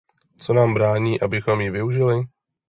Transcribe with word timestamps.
Co 0.37 0.53
nám 0.53 0.73
brání, 0.73 1.21
abychom 1.21 1.61
ji 1.61 1.69
využili? 1.71 2.21